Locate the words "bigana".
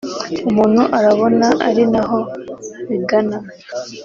2.87-3.37